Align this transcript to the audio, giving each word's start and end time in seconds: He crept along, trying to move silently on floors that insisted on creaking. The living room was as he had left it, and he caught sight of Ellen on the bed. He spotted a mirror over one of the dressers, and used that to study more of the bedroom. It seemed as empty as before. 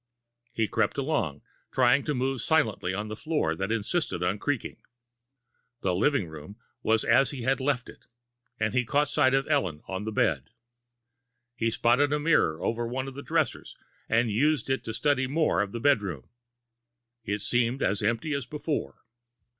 He 0.51 0.67
crept 0.67 0.97
along, 0.97 1.43
trying 1.71 2.03
to 2.05 2.15
move 2.15 2.41
silently 2.41 2.91
on 2.91 3.13
floors 3.15 3.59
that 3.59 3.71
insisted 3.71 4.23
on 4.23 4.39
creaking. 4.39 4.77
The 5.81 5.93
living 5.93 6.27
room 6.27 6.55
was 6.81 7.03
as 7.03 7.29
he 7.29 7.43
had 7.43 7.61
left 7.61 7.87
it, 7.87 8.07
and 8.59 8.73
he 8.73 8.83
caught 8.83 9.09
sight 9.09 9.35
of 9.35 9.47
Ellen 9.47 9.83
on 9.87 10.05
the 10.05 10.11
bed. 10.11 10.49
He 11.55 11.69
spotted 11.69 12.11
a 12.11 12.19
mirror 12.19 12.63
over 12.63 12.87
one 12.87 13.07
of 13.07 13.13
the 13.13 13.21
dressers, 13.21 13.75
and 14.09 14.31
used 14.31 14.65
that 14.65 14.83
to 14.85 14.93
study 14.95 15.27
more 15.27 15.61
of 15.61 15.71
the 15.71 15.79
bedroom. 15.79 16.29
It 17.23 17.41
seemed 17.43 17.83
as 17.83 18.01
empty 18.01 18.33
as 18.33 18.47
before. 18.47 19.03